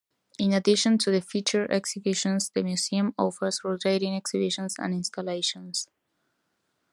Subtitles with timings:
[0.39, 5.89] In addition to the featured exhibitions, the museum offers rotating exhibitions and installations.